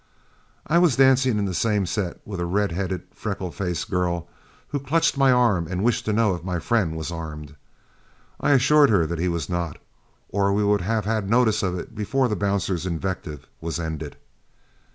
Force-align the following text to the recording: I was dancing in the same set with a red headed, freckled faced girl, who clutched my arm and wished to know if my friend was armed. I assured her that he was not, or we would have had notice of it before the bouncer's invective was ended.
I 0.65 0.79
was 0.79 0.95
dancing 0.95 1.37
in 1.37 1.45
the 1.45 1.53
same 1.53 1.85
set 1.85 2.19
with 2.25 2.39
a 2.39 2.45
red 2.47 2.71
headed, 2.71 3.03
freckled 3.13 3.53
faced 3.53 3.87
girl, 3.91 4.27
who 4.69 4.79
clutched 4.79 5.15
my 5.15 5.31
arm 5.31 5.67
and 5.69 5.83
wished 5.83 6.05
to 6.05 6.11
know 6.11 6.33
if 6.33 6.43
my 6.43 6.57
friend 6.57 6.97
was 6.97 7.11
armed. 7.11 7.55
I 8.39 8.53
assured 8.53 8.89
her 8.89 9.05
that 9.05 9.19
he 9.19 9.27
was 9.29 9.47
not, 9.47 9.77
or 10.29 10.53
we 10.53 10.63
would 10.63 10.81
have 10.81 11.05
had 11.05 11.29
notice 11.29 11.61
of 11.61 11.77
it 11.77 11.93
before 11.93 12.27
the 12.27 12.35
bouncer's 12.35 12.87
invective 12.87 13.45
was 13.61 13.79
ended. 13.79 14.15